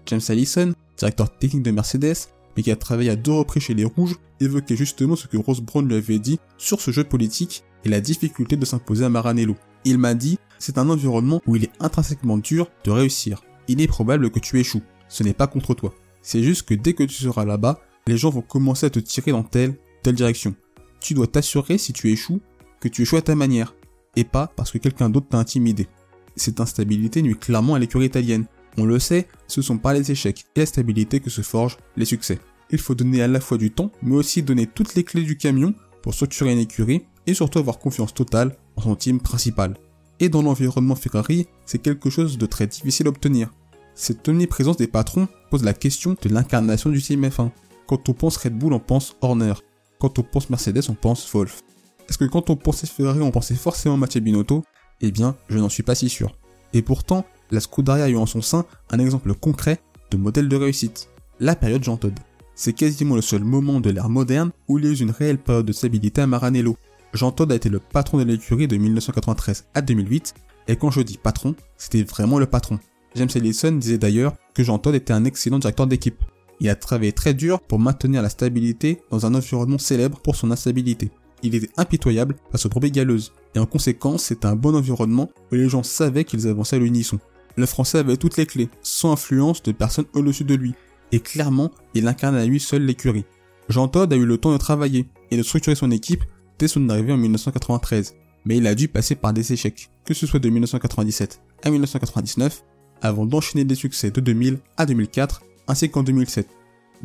James 0.05 0.21
Allison, 0.29 0.73
directeur 0.97 1.37
technique 1.37 1.63
de 1.63 1.71
Mercedes, 1.71 2.29
mais 2.55 2.63
qui 2.63 2.71
a 2.71 2.75
travaillé 2.75 3.09
à 3.09 3.15
deux 3.15 3.33
reprises 3.33 3.63
chez 3.63 3.73
les 3.73 3.83
Rouges, 3.83 4.15
évoquait 4.39 4.75
justement 4.75 5.15
ce 5.15 5.27
que 5.27 5.37
Rose 5.37 5.61
Brown 5.61 5.87
lui 5.87 5.95
avait 5.95 6.19
dit 6.19 6.39
sur 6.57 6.81
ce 6.81 6.91
jeu 6.91 7.03
politique 7.03 7.63
et 7.83 7.89
la 7.89 8.01
difficulté 8.01 8.55
de 8.55 8.65
s'imposer 8.65 9.05
à 9.05 9.09
Maranello. 9.09 9.55
Il 9.87 9.99
m'a 9.99 10.15
dit, 10.15 10.37
c'est 10.59 10.79
un 10.79 10.89
environnement 10.89 11.41
où 11.47 11.55
il 11.55 11.63
est 11.63 11.71
intrinsèquement 11.79 12.37
dur 12.37 12.69
de 12.83 12.91
réussir. 12.91 13.41
Il 13.69 13.79
est 13.79 13.87
probable 13.87 14.29
que 14.29 14.39
tu 14.39 14.59
échoues. 14.59 14.81
Ce 15.07 15.23
n'est 15.23 15.33
pas 15.33 15.47
contre 15.47 15.73
toi. 15.75 15.93
C'est 16.21 16.43
juste 16.43 16.67
que 16.67 16.73
dès 16.73 16.91
que 16.91 17.03
tu 17.03 17.13
seras 17.13 17.45
là-bas, 17.45 17.79
les 18.05 18.17
gens 18.17 18.29
vont 18.29 18.41
commencer 18.41 18.85
à 18.85 18.89
te 18.89 18.99
tirer 18.99 19.31
dans 19.31 19.43
telle, 19.43 19.77
telle 20.03 20.15
direction. 20.15 20.53
Tu 20.99 21.13
dois 21.13 21.27
t'assurer 21.27 21.77
si 21.77 21.93
tu 21.93 22.11
échoues, 22.11 22.41
que 22.81 22.89
tu 22.89 23.03
échoues 23.03 23.15
à 23.15 23.21
ta 23.21 23.33
manière, 23.33 23.75
et 24.17 24.25
pas 24.25 24.47
parce 24.57 24.71
que 24.71 24.77
quelqu'un 24.77 25.09
d'autre 25.09 25.29
t'a 25.29 25.37
intimidé. 25.37 25.87
Cette 26.35 26.59
instabilité 26.59 27.21
nuit 27.21 27.39
clairement 27.39 27.75
à 27.75 27.79
l'écurie 27.79 28.07
italienne. 28.07 28.45
On 28.77 28.83
le 28.83 28.99
sait, 28.99 29.29
ce 29.47 29.61
sont 29.61 29.77
pas 29.77 29.93
les 29.93 30.11
échecs 30.11 30.43
et 30.57 30.59
la 30.59 30.65
stabilité 30.65 31.21
que 31.21 31.29
se 31.29 31.41
forgent 31.41 31.77
les 31.95 32.03
succès. 32.03 32.39
Il 32.71 32.79
faut 32.79 32.93
donner 32.93 33.21
à 33.21 33.29
la 33.29 33.39
fois 33.39 33.57
du 33.57 33.71
temps, 33.71 33.93
mais 34.01 34.15
aussi 34.15 34.43
donner 34.43 34.67
toutes 34.67 34.95
les 34.95 35.05
clés 35.05 35.23
du 35.23 35.37
camion 35.37 35.73
pour 36.03 36.13
structurer 36.13 36.51
une 36.51 36.59
écurie 36.59 37.05
et 37.25 37.33
surtout 37.33 37.59
avoir 37.59 37.79
confiance 37.79 38.13
totale 38.13 38.57
son 38.83 38.95
team 38.95 39.19
principal. 39.19 39.75
Et 40.19 40.29
dans 40.29 40.41
l'environnement 40.41 40.95
Ferrari, 40.95 41.47
c'est 41.65 41.81
quelque 41.81 42.09
chose 42.09 42.37
de 42.37 42.45
très 42.45 42.67
difficile 42.67 43.07
à 43.07 43.09
obtenir. 43.09 43.51
Cette 43.95 44.27
omniprésence 44.27 44.77
des 44.77 44.87
patrons 44.87 45.27
pose 45.49 45.63
la 45.63 45.73
question 45.73 46.15
de 46.21 46.29
l'incarnation 46.29 46.89
du 46.89 47.01
team 47.01 47.25
F1. 47.25 47.51
Quand 47.87 48.09
on 48.09 48.13
pense 48.13 48.37
Red 48.37 48.57
Bull, 48.57 48.73
on 48.73 48.79
pense 48.79 49.15
Horner. 49.21 49.53
Quand 49.99 50.19
on 50.19 50.23
pense 50.23 50.49
Mercedes, 50.49 50.89
on 50.89 50.93
pense 50.93 51.27
Wolf. 51.31 51.63
Est-ce 52.09 52.17
que 52.17 52.25
quand 52.25 52.49
on 52.49 52.55
pensait 52.55 52.87
Ferrari, 52.87 53.21
on 53.21 53.31
pensait 53.31 53.55
forcément 53.55 53.97
Mathieu 53.97 54.21
Binotto? 54.21 54.63
Eh 55.01 55.11
bien, 55.11 55.35
je 55.49 55.57
n'en 55.57 55.69
suis 55.69 55.83
pas 55.83 55.95
si 55.95 56.09
sûr. 56.09 56.37
Et 56.73 56.81
pourtant, 56.81 57.25
la 57.51 57.59
Scuderia 57.59 58.05
a 58.05 58.09
eu 58.09 58.17
en 58.17 58.25
son 58.25 58.41
sein 58.41 58.65
un 58.89 58.99
exemple 58.99 59.33
concret 59.33 59.79
de 60.11 60.17
modèle 60.17 60.49
de 60.49 60.55
réussite. 60.55 61.09
La 61.39 61.55
période 61.55 61.83
Jean 61.83 61.97
Todt. 61.97 62.15
C'est 62.55 62.73
quasiment 62.73 63.15
le 63.15 63.21
seul 63.21 63.43
moment 63.43 63.79
de 63.79 63.89
l'ère 63.89 64.09
moderne 64.09 64.51
où 64.67 64.79
il 64.79 64.85
y 64.85 64.87
a 64.87 64.91
eu 64.91 65.01
une 65.01 65.11
réelle 65.11 65.37
période 65.37 65.65
de 65.65 65.73
stabilité 65.73 66.21
à 66.21 66.27
Maranello, 66.27 66.77
Jean 67.13 67.31
Todt 67.31 67.51
a 67.51 67.55
été 67.55 67.69
le 67.69 67.79
patron 67.79 68.17
de 68.17 68.23
l'écurie 68.23 68.67
de 68.67 68.77
1993 68.77 69.67
à 69.73 69.81
2008, 69.81 70.33
et 70.67 70.75
quand 70.75 70.91
je 70.91 71.01
dis 71.01 71.17
patron, 71.17 71.55
c'était 71.77 72.03
vraiment 72.03 72.39
le 72.39 72.45
patron. 72.45 72.79
James 73.15 73.29
Ellison 73.33 73.71
disait 73.71 73.97
d'ailleurs 73.97 74.33
que 74.53 74.63
Jean 74.63 74.77
Todt 74.77 74.95
était 74.95 75.13
un 75.13 75.25
excellent 75.25 75.59
directeur 75.59 75.87
d'équipe. 75.87 76.21
Il 76.59 76.69
a 76.69 76.75
travaillé 76.75 77.13
très 77.13 77.33
dur 77.33 77.61
pour 77.61 77.79
maintenir 77.79 78.21
la 78.21 78.29
stabilité 78.29 79.01
dans 79.09 79.25
un 79.25 79.33
environnement 79.33 79.77
célèbre 79.77 80.19
pour 80.19 80.35
son 80.35 80.51
instabilité. 80.51 81.09
Il 81.43 81.55
était 81.55 81.69
impitoyable 81.77 82.35
face 82.51 82.65
aux 82.65 82.69
brebis 82.69 82.91
galeuses, 82.91 83.31
et 83.55 83.59
en 83.59 83.65
conséquence, 83.65 84.23
c'était 84.23 84.47
un 84.47 84.55
bon 84.55 84.75
environnement 84.75 85.29
où 85.51 85.55
les 85.55 85.69
gens 85.69 85.83
savaient 85.83 86.25
qu'ils 86.25 86.47
avançaient 86.47 86.75
à 86.75 86.79
l'unisson. 86.79 87.19
Le 87.55 87.65
français 87.65 87.99
avait 87.99 88.17
toutes 88.17 88.37
les 88.37 88.45
clés, 88.45 88.69
sans 88.81 89.13
influence 89.13 89.63
de 89.63 89.71
personne 89.71 90.05
au-dessus 90.13 90.43
de 90.43 90.55
lui, 90.55 90.73
et 91.11 91.19
clairement, 91.19 91.71
il 91.93 92.07
incarnait 92.07 92.41
à 92.41 92.45
lui 92.45 92.59
seul 92.59 92.83
l'écurie. 92.83 93.25
Jean 93.69 93.87
Todt 93.87 94.13
a 94.13 94.17
eu 94.17 94.25
le 94.25 94.37
temps 94.37 94.51
de 94.51 94.57
travailler 94.57 95.07
et 95.31 95.37
de 95.37 95.43
structurer 95.43 95.75
son 95.75 95.91
équipe 95.91 96.23
dès 96.59 96.67
son 96.67 96.89
arrivée 96.89 97.13
en 97.13 97.17
1993, 97.17 98.15
mais 98.45 98.57
il 98.57 98.67
a 98.67 98.75
dû 98.75 98.87
passer 98.87 99.15
par 99.15 99.33
des 99.33 99.53
échecs, 99.53 99.89
que 100.05 100.13
ce 100.13 100.25
soit 100.25 100.39
de 100.39 100.49
1997 100.49 101.41
à 101.63 101.69
1999, 101.69 102.63
avant 103.01 103.25
d'enchaîner 103.25 103.65
des 103.65 103.75
succès 103.75 104.11
de 104.11 104.21
2000 104.21 104.59
à 104.77 104.85
2004, 104.85 105.41
ainsi 105.67 105.89
qu'en 105.89 106.03
2007. 106.03 106.47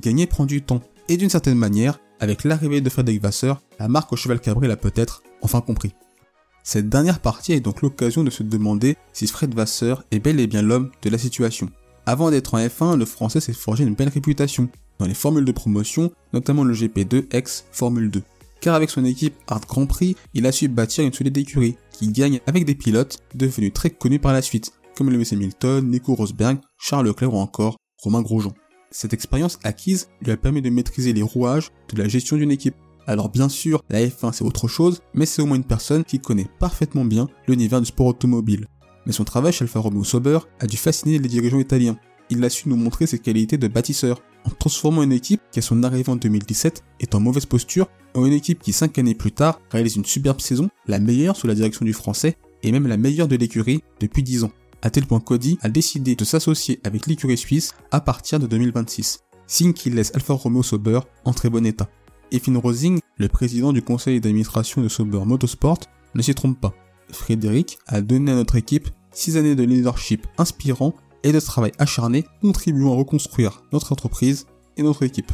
Gagner 0.01 0.27
prend 0.27 0.47
du 0.47 0.63
temps, 0.63 0.81
et 1.09 1.17
d'une 1.17 1.29
certaine 1.29 1.59
manière, 1.59 1.99
avec 2.21 2.45
l'arrivée 2.45 2.81
de 2.81 2.89
Frédéric 2.89 3.23
Vasseur, 3.23 3.61
la 3.79 3.89
marque 3.89 4.13
au 4.13 4.17
cheval 4.17 4.41
cabré 4.41 4.69
l'a 4.69 4.77
peut-être 4.77 5.23
enfin 5.43 5.61
compris. 5.61 5.93
Cette 6.63 6.89
dernière 6.89 7.19
partie 7.19 7.53
est 7.53 7.61
donc 7.61 7.83
l'occasion 7.83 8.23
de 8.23 8.31
se 8.31 8.45
demander 8.45 8.97
si 9.13 9.27
Fred 9.27 9.53
Vasseur 9.55 10.05
est 10.13 10.21
bel 10.21 10.39
et 10.39 10.47
bien 10.47 10.63
l'homme 10.63 10.91
de 11.03 11.11
la 11.11 11.19
situation. 11.19 11.69
Avant 12.07 12.31
d'être 12.31 12.55
en 12.55 12.59
F1, 12.59 12.97
le 12.97 13.05
français 13.05 13.41
s'est 13.41 13.53
forgé 13.53 13.85
une 13.85 13.95
belle 13.95 14.09
réputation 14.09 14.69
dans 14.99 15.07
les 15.07 15.15
formules 15.15 15.45
de 15.45 15.53
promotion, 15.53 16.13
notamment 16.33 16.63
le 16.63 16.75
GP2 16.75 17.27
ex 17.33 17.65
Formule 17.73 18.11
2. 18.11 18.23
Car 18.63 18.77
avec 18.77 18.89
son 18.89 19.05
équipe 19.05 19.35
Art 19.49 19.67
Grand 19.69 19.87
Prix, 19.87 20.17
il 20.33 20.47
a 20.47 20.53
su 20.53 20.69
bâtir 20.69 21.05
une 21.05 21.13
solide 21.13 21.37
écurie 21.37 21.77
qui 21.91 22.09
gagne 22.09 22.41
avec 22.47 22.65
des 22.65 22.77
pilotes 22.77 23.19
devenus 23.35 23.73
très 23.75 23.91
connus 23.91 24.21
par 24.21 24.33
la 24.33 24.41
suite, 24.41 24.73
comme 24.97 25.11
Lewis 25.11 25.31
Hamilton, 25.33 25.87
Nico 25.91 26.15
Rosberg, 26.15 26.59
Charles 26.79 27.07
Leclerc 27.07 27.35
ou 27.35 27.39
encore 27.39 27.77
Romain 27.99 28.23
Grosjean. 28.23 28.55
Cette 28.93 29.13
expérience 29.13 29.59
acquise 29.65 30.09
lui 30.23 30.31
a 30.31 30.37
permis 30.37 30.63
de 30.63 30.71
maîtriser 30.71 31.13
les 31.13 31.23
rouages 31.23 31.71
de 31.93 32.01
la 32.01 32.09
gestion 32.09 32.37
d'une 32.37 32.53
équipe. 32.53 32.77
Alors 33.07 33.31
bien 33.31 33.49
sûr, 33.49 33.83
la 33.91 34.01
F1 34.01 34.33
c'est 34.33 34.45
autre 34.45 34.69
chose, 34.69 35.01
mais 35.13 35.27
c'est 35.27 35.43
au 35.43 35.47
moins 35.47 35.57
une 35.57 35.65
personne 35.65 36.05
qui 36.05 36.21
connaît 36.21 36.49
parfaitement 36.61 37.05
bien 37.05 37.27
l'univers 37.49 37.81
du 37.81 37.87
sport 37.87 38.07
automobile. 38.07 38.67
Mais 39.07 39.13
son 39.13 39.25
travail 39.25 39.53
chez 39.53 39.65
Alfa 39.65 39.81
Romeo 39.81 40.05
Sauber 40.05 40.39
a 40.61 40.67
dû 40.69 40.77
fasciner 40.77 41.19
les 41.19 41.29
dirigeants 41.29 41.59
italiens. 41.59 41.99
Il 42.35 42.43
a 42.45 42.49
su 42.49 42.71
nous 42.71 42.77
montrer 42.77 43.07
ses 43.07 43.19
qualités 43.19 43.59
de 43.59 43.69
bâtisseur, 43.69 44.23
en 44.47 44.51
transformant 44.59 45.03
une 45.03 45.13
équipe 45.13 45.43
qui 45.53 45.59
à 45.59 45.63
son 45.63 45.83
arrivée 45.83 46.09
en 46.09 46.17
2017 46.17 46.83
est 47.01 47.15
en 47.15 47.21
mauvaise 47.21 47.45
posture 47.45 47.89
en 48.15 48.25
une 48.25 48.33
équipe 48.33 48.63
qui 48.63 48.73
cinq 48.73 48.99
années 48.99 49.15
plus 49.15 49.33
tard 49.33 49.61
réalise 49.71 49.97
une 49.97 50.07
superbe 50.07 50.41
saison, 50.41 50.71
la 50.87 50.99
meilleure 50.99 51.37
sous 51.37 51.47
la 51.47 51.55
direction 51.55 51.85
du 51.85 51.93
français 51.93 52.39
et 52.63 52.73
même 52.73 52.87
la 52.87 52.97
meilleure 52.97 53.29
de 53.29 53.37
l'écurie 53.37 53.83
depuis 54.01 54.23
10 54.23 54.45
ans. 54.45 54.53
À 54.81 54.89
tel 54.89 55.05
point 55.05 55.21
qu'Audi 55.21 55.59
a 55.61 55.69
décidé 55.69 56.15
de 56.17 56.25
s'associer 56.25 56.81
avec 56.85 57.07
l'écurie 57.07 57.37
suisse 57.37 57.75
à 57.91 58.01
partir 58.01 58.41
de 58.41 58.47
2026, 58.47 59.25
signe 59.47 59.75
qu'il 59.75 59.95
laisse 59.95 60.13
Alfa 60.15 60.33
Romeo 60.33 60.63
Sauber 60.63 61.01
en 61.27 61.35
très 61.35 61.51
bon 61.51 61.67
état. 61.67 61.91
Et 62.31 62.39
Finn 62.39 62.57
Rosing, 62.57 62.99
le 63.19 63.29
président 63.29 63.75
du 63.75 63.83
conseil 63.83 64.23
d'administration 64.23 64.81
de 64.81 64.89
Sauber 64.89 65.21
Motorsport, 65.27 65.81
ne 66.15 66.23
s'y 66.23 66.35
trompe 66.35 66.59
pas. 66.59 66.73
Frédéric 67.11 67.79
a 67.87 68.01
donné 68.01 68.33
à 68.33 68.37
notre 68.37 68.57
équipe 68.57 68.89
6 69.11 69.37
années 69.37 69.55
de 69.55 69.65
leadership 69.65 70.27
inspirant 70.39 70.95
et 71.23 71.33
de 71.33 71.41
travail 71.41 71.73
acharné 71.79 72.25
contribuant 72.41 72.93
à 72.93 72.97
reconstruire 72.97 73.63
notre 73.73 73.93
entreprise 73.93 74.47
et 74.77 74.83
notre 74.83 75.03
équipe. 75.03 75.33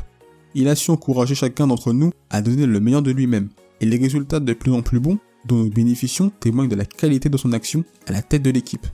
Il 0.54 0.68
a 0.68 0.74
su 0.74 0.90
encourager 0.90 1.34
chacun 1.34 1.66
d'entre 1.66 1.92
nous 1.92 2.10
à 2.30 2.42
donner 2.42 2.66
le 2.66 2.80
meilleur 2.80 3.02
de 3.02 3.10
lui-même, 3.10 3.50
et 3.80 3.86
les 3.86 3.98
résultats 3.98 4.40
de 4.40 4.52
plus 4.52 4.72
en 4.72 4.82
plus 4.82 5.00
bons 5.00 5.18
dont 5.46 5.56
nous 5.56 5.70
bénéficions 5.70 6.30
témoignent 6.40 6.68
de 6.68 6.74
la 6.74 6.84
qualité 6.84 7.28
de 7.28 7.36
son 7.36 7.52
action 7.52 7.84
à 8.06 8.12
la 8.12 8.22
tête 8.22 8.42
de 8.42 8.50
l'équipe. 8.50 8.86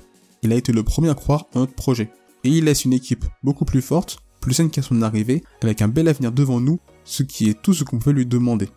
Il 0.42 0.52
a 0.52 0.56
été 0.56 0.72
le 0.72 0.82
premier 0.82 1.08
à 1.08 1.14
croire 1.14 1.46
en 1.54 1.60
notre 1.60 1.74
projet, 1.74 2.10
et 2.44 2.50
il 2.50 2.64
laisse 2.64 2.84
une 2.84 2.92
équipe 2.92 3.24
beaucoup 3.42 3.64
plus 3.64 3.82
forte, 3.82 4.18
plus 4.40 4.52
saine 4.52 4.70
qu'à 4.70 4.82
son 4.82 5.00
arrivée, 5.00 5.42
avec 5.62 5.80
un 5.80 5.88
bel 5.88 6.08
avenir 6.08 6.32
devant 6.32 6.60
nous, 6.60 6.78
ce 7.04 7.22
qui 7.22 7.48
est 7.48 7.60
tout 7.60 7.72
ce 7.72 7.84
qu'on 7.84 7.98
peut 7.98 8.10
lui 8.10 8.26
demander. 8.26 8.68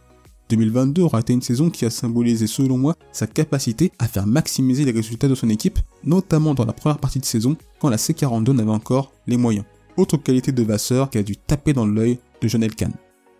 2022 0.49 1.01
aura 1.01 1.19
été 1.19 1.33
une 1.33 1.41
saison 1.41 1.69
qui 1.69 1.85
a 1.85 1.89
symbolisé 1.89 2.47
selon 2.47 2.77
moi 2.77 2.95
sa 3.11 3.27
capacité 3.27 3.91
à 3.99 4.07
faire 4.07 4.27
maximiser 4.27 4.85
les 4.85 4.91
résultats 4.91 5.27
de 5.27 5.35
son 5.35 5.49
équipe, 5.49 5.79
notamment 6.03 6.53
dans 6.53 6.65
la 6.65 6.73
première 6.73 6.99
partie 6.99 7.19
de 7.19 7.25
saison 7.25 7.57
quand 7.79 7.89
la 7.89 7.97
C42 7.97 8.51
n'avait 8.51 8.71
encore 8.71 9.11
les 9.27 9.37
moyens. 9.37 9.65
Autre 9.97 10.17
qualité 10.17 10.51
de 10.51 10.63
Vasseur 10.63 11.09
qui 11.09 11.17
a 11.17 11.23
dû 11.23 11.35
taper 11.35 11.73
dans 11.73 11.85
l'œil 11.85 12.19
de 12.41 12.47
John 12.47 12.63
Elkan. 12.63 12.91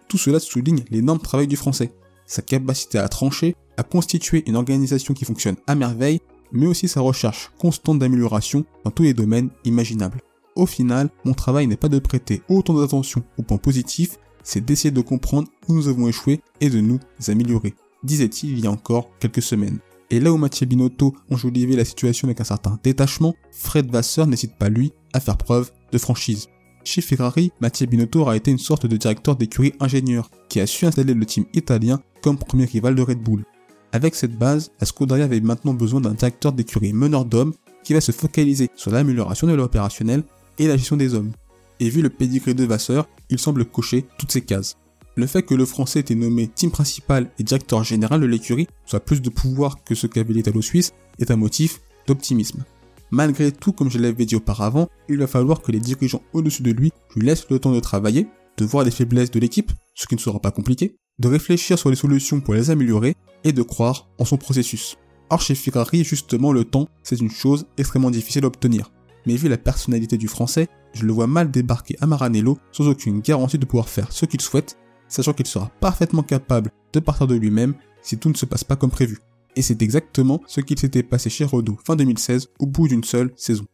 Tout 0.07 0.17
cela 0.17 0.39
souligne 0.39 0.83
l'énorme 0.89 1.19
travail 1.19 1.47
du 1.47 1.55
français, 1.55 1.91
sa 2.25 2.41
capacité 2.41 2.97
à 2.97 3.07
trancher, 3.07 3.55
à 3.77 3.83
constituer 3.83 4.43
une 4.47 4.55
organisation 4.55 5.13
qui 5.13 5.25
fonctionne 5.25 5.55
à 5.67 5.75
merveille, 5.75 6.19
mais 6.51 6.67
aussi 6.67 6.87
sa 6.87 7.01
recherche 7.01 7.51
constante 7.57 7.99
d'amélioration 7.99 8.65
dans 8.83 8.91
tous 8.91 9.03
les 9.03 9.13
domaines 9.13 9.49
imaginables. 9.65 10.21
Au 10.55 10.65
final, 10.65 11.09
mon 11.23 11.33
travail 11.33 11.67
n'est 11.67 11.77
pas 11.77 11.89
de 11.89 11.99
prêter 11.99 12.41
autant 12.49 12.73
d'attention 12.73 13.23
aux 13.37 13.43
points 13.43 13.57
positifs, 13.57 14.17
c'est 14.47 14.63
d'essayer 14.63 14.91
de 14.91 15.01
comprendre 15.01 15.49
où 15.67 15.73
nous 15.73 15.89
avons 15.89 16.07
échoué 16.07 16.39
et 16.61 16.69
de 16.69 16.79
nous 16.79 16.99
améliorer, 17.27 17.75
disait-il 18.03 18.51
il 18.51 18.61
y 18.61 18.67
a 18.67 18.71
encore 18.71 19.09
quelques 19.19 19.41
semaines. 19.41 19.79
Et 20.09 20.21
là 20.21 20.31
où 20.31 20.37
Mathieu 20.37 20.65
Binotto 20.65 21.13
enjolivait 21.29 21.75
la 21.75 21.83
situation 21.83 22.29
avec 22.29 22.39
un 22.39 22.45
certain 22.45 22.79
détachement, 22.81 23.35
Fred 23.51 23.91
Vasseur 23.91 24.25
n'hésite 24.25 24.55
pas 24.55 24.69
lui 24.69 24.93
à 25.11 25.19
faire 25.19 25.35
preuve 25.35 25.73
de 25.91 25.97
franchise. 25.97 26.47
Chez 26.85 27.01
Ferrari, 27.01 27.51
Mathieu 27.59 27.87
Binotto 27.87 28.25
a 28.29 28.37
été 28.37 28.49
une 28.49 28.57
sorte 28.57 28.85
de 28.85 28.95
directeur 28.95 29.35
d'écurie 29.35 29.73
ingénieur 29.81 30.31
qui 30.47 30.61
a 30.61 30.65
su 30.65 30.85
installer 30.85 31.13
le 31.13 31.25
team 31.25 31.43
italien 31.53 31.99
comme 32.21 32.37
premier 32.37 32.63
rival 32.63 32.95
de 32.95 33.01
Red 33.01 33.19
Bull. 33.19 33.43
Avec 33.91 34.15
cette 34.15 34.37
base, 34.37 34.71
la 34.79 34.87
Scuderia 34.87 35.25
avait 35.25 35.41
maintenant 35.41 35.73
besoin 35.73 35.99
d'un 35.99 36.13
directeur 36.13 36.53
d'écurie 36.53 36.93
meneur 36.93 37.25
d'hommes 37.25 37.53
qui 37.83 37.93
va 37.93 37.99
se 37.99 38.13
focaliser 38.13 38.69
sur 38.77 38.91
l'amélioration 38.91 39.45
de 39.45 39.53
l'opérationnel 39.53 40.23
et 40.57 40.67
la 40.67 40.77
gestion 40.77 40.95
des 40.95 41.13
hommes 41.15 41.33
et 41.79 41.89
vu 41.89 42.01
le 42.01 42.09
pédigré 42.09 42.53
de 42.53 42.65
Vasseur, 42.65 43.07
il 43.29 43.39
semble 43.39 43.65
cocher 43.65 44.05
toutes 44.17 44.31
ces 44.31 44.41
cases. 44.41 44.77
Le 45.15 45.25
fait 45.25 45.41
que 45.41 45.55
le 45.55 45.65
français 45.65 46.01
été 46.01 46.13
nommé 46.13 46.47
team 46.47 46.69
principal 46.69 47.31
et 47.39 47.43
directeur 47.43 47.83
général 47.83 48.21
de 48.21 48.27
l'écurie 48.27 48.67
soit 48.85 48.99
plus 48.99 49.21
de 49.21 49.29
pouvoir 49.29 49.83
que 49.83 49.95
ce 49.95 50.05
qu'avait 50.05 50.33
l'Italo-Suisse 50.33 50.93
est 51.19 51.31
un 51.31 51.35
motif 51.35 51.81
d'optimisme. 52.05 52.63
Malgré 53.09 53.51
tout, 53.51 53.71
comme 53.71 53.89
je 53.89 53.97
l'avais 53.97 54.25
dit 54.25 54.35
auparavant, 54.35 54.89
il 55.09 55.17
va 55.17 55.27
falloir 55.27 55.61
que 55.61 55.71
les 55.71 55.79
dirigeants 55.79 56.21
au-dessus 56.33 56.61
de 56.61 56.71
lui 56.71 56.91
lui 57.15 57.25
laissent 57.25 57.49
le 57.49 57.57
temps 57.57 57.71
de 57.71 57.79
travailler, 57.79 58.27
de 58.57 58.65
voir 58.65 58.83
les 58.83 58.91
faiblesses 58.91 59.31
de 59.31 59.39
l'équipe, 59.39 59.71
ce 59.95 60.07
qui 60.07 60.15
ne 60.15 60.19
sera 60.19 60.39
pas 60.39 60.51
compliqué, 60.51 60.97
de 61.19 61.27
réfléchir 61.27 61.79
sur 61.79 61.89
les 61.89 61.95
solutions 61.95 62.41
pour 62.41 62.53
les 62.53 62.69
améliorer 62.69 63.15
et 63.43 63.53
de 63.53 63.61
croire 63.61 64.09
en 64.19 64.25
son 64.25 64.37
processus. 64.37 64.97
Or 65.29 65.41
chez 65.41 65.55
Ferrari, 65.55 66.03
justement, 66.03 66.51
le 66.51 66.63
temps, 66.63 66.87
c'est 67.03 67.19
une 67.19 67.31
chose 67.31 67.65
extrêmement 67.77 68.11
difficile 68.11 68.43
à 68.43 68.47
obtenir. 68.47 68.91
Mais 69.25 69.35
vu 69.35 69.49
la 69.49 69.57
personnalité 69.57 70.17
du 70.17 70.27
français, 70.27 70.67
je 70.93 71.05
le 71.05 71.13
vois 71.13 71.27
mal 71.27 71.51
débarquer 71.51 71.95
à 72.01 72.07
Maranello 72.07 72.57
sans 72.71 72.87
aucune 72.87 73.21
garantie 73.21 73.57
de 73.57 73.65
pouvoir 73.65 73.89
faire 73.89 74.11
ce 74.11 74.25
qu'il 74.25 74.41
souhaite, 74.41 74.77
sachant 75.07 75.33
qu'il 75.33 75.47
sera 75.47 75.69
parfaitement 75.79 76.23
capable 76.23 76.71
de 76.93 76.99
partir 76.99 77.27
de 77.27 77.35
lui-même 77.35 77.75
si 78.01 78.17
tout 78.17 78.29
ne 78.29 78.35
se 78.35 78.45
passe 78.45 78.63
pas 78.63 78.75
comme 78.75 78.91
prévu. 78.91 79.19
Et 79.55 79.61
c'est 79.61 79.81
exactement 79.81 80.41
ce 80.47 80.61
qu'il 80.61 80.79
s'était 80.79 81.03
passé 81.03 81.29
chez 81.29 81.45
Renault 81.45 81.77
fin 81.83 81.95
2016 81.95 82.49
au 82.59 82.67
bout 82.67 82.87
d'une 82.87 83.03
seule 83.03 83.33
saison. 83.35 83.65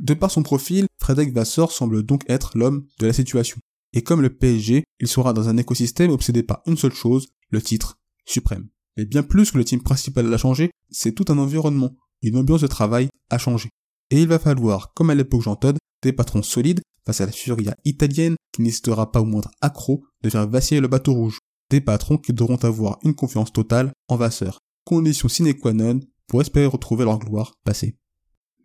De 0.00 0.14
par 0.14 0.30
son 0.30 0.42
profil, 0.42 0.86
Frédéric 0.98 1.32
Vassor 1.32 1.72
semble 1.72 2.02
donc 2.02 2.22
être 2.28 2.56
l'homme 2.56 2.86
de 3.00 3.06
la 3.06 3.12
situation. 3.12 3.58
Et 3.92 4.02
comme 4.02 4.20
le 4.20 4.30
PSG, 4.30 4.84
il 5.00 5.08
sera 5.08 5.32
dans 5.32 5.48
un 5.48 5.56
écosystème 5.56 6.10
obsédé 6.10 6.42
par 6.42 6.62
une 6.66 6.76
seule 6.76 6.92
chose, 6.92 7.28
le 7.50 7.62
titre 7.62 7.96
suprême. 8.26 8.68
Mais 8.96 9.04
bien 9.04 9.22
plus 9.22 9.50
que 9.50 9.58
le 9.58 9.64
team 9.64 9.82
principal 9.82 10.32
a 10.32 10.38
changé, 10.38 10.70
c'est 10.90 11.12
tout 11.12 11.24
un 11.28 11.38
environnement, 11.38 11.94
une 12.22 12.36
ambiance 12.36 12.60
de 12.62 12.66
travail 12.66 13.08
a 13.30 13.38
changé. 13.38 13.70
Et 14.10 14.20
il 14.20 14.28
va 14.28 14.38
falloir, 14.38 14.92
comme 14.94 15.10
à 15.10 15.14
l'époque 15.14 15.42
Jean 15.42 15.56
Todt, 15.56 15.78
des 16.06 16.12
patrons 16.12 16.42
solides 16.42 16.80
face 17.04 17.20
à 17.20 17.26
la 17.26 17.32
furia 17.32 17.76
italienne 17.84 18.36
qui 18.52 18.62
n'hésitera 18.62 19.12
pas 19.12 19.20
au 19.20 19.24
moindre 19.24 19.50
accro 19.60 20.04
de 20.22 20.30
faire 20.30 20.48
vaciller 20.48 20.80
le 20.80 20.88
bateau 20.88 21.12
rouge. 21.12 21.38
Des 21.70 21.80
patrons 21.80 22.16
qui 22.16 22.32
devront 22.32 22.56
avoir 22.56 22.98
une 23.02 23.14
confiance 23.14 23.52
totale 23.52 23.92
en 24.08 24.16
Vasseur. 24.16 24.60
Condition 24.84 25.28
sine 25.28 25.52
qua 25.54 25.72
non 25.72 26.00
pour 26.28 26.40
espérer 26.40 26.66
retrouver 26.66 27.04
leur 27.04 27.18
gloire 27.18 27.54
passée. 27.64 27.96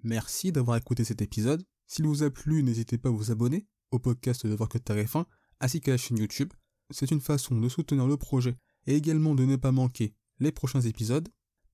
Merci 0.03 0.51
d'avoir 0.51 0.77
écouté 0.77 1.03
cet 1.03 1.21
épisode. 1.21 1.63
S'il 1.87 2.05
vous 2.05 2.23
a 2.23 2.29
plu, 2.29 2.63
n'hésitez 2.63 2.97
pas 2.97 3.09
à 3.09 3.11
vous 3.11 3.31
abonner 3.31 3.67
au 3.91 3.99
podcast 3.99 4.45
de 4.45 4.53
Voir 4.53 4.69
que 4.69 4.77
fin 5.05 5.25
ainsi 5.59 5.81
qu'à 5.81 5.91
la 5.91 5.97
chaîne 5.97 6.17
YouTube. 6.17 6.53
C'est 6.91 7.11
une 7.11 7.21
façon 7.21 7.55
de 7.55 7.69
soutenir 7.69 8.07
le 8.07 8.17
projet 8.17 8.55
et 8.87 8.95
également 8.95 9.35
de 9.35 9.45
ne 9.45 9.55
pas 9.55 9.71
manquer 9.71 10.13
les 10.39 10.51
prochains 10.51 10.81
épisodes. 10.81 11.29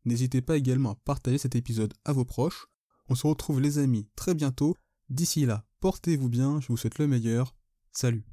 N'hésitez 0.05 0.41
pas 0.41 0.57
également 0.57 0.91
à 0.91 0.95
partager 0.95 1.37
cet 1.37 1.55
épisode 1.55 1.93
à 2.05 2.13
vos 2.13 2.25
proches. 2.25 2.67
On 3.09 3.15
se 3.15 3.27
retrouve 3.27 3.61
les 3.61 3.79
amis 3.79 4.07
très 4.15 4.33
bientôt 4.33 4.75
D'ici 5.09 5.45
là, 5.45 5.65
portez-vous 5.79 6.29
bien, 6.29 6.59
je 6.59 6.67
vous 6.67 6.77
souhaite 6.77 6.99
le 6.99 7.07
meilleur. 7.07 7.55
Salut 7.91 8.25